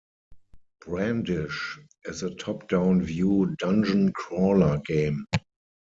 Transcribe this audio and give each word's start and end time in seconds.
"Brandish" 0.83 1.77
is 2.05 2.23
a 2.23 2.33
top-down 2.33 3.03
view 3.03 3.55
dungeon 3.59 4.11
crawler 4.13 4.79
game. 4.83 5.27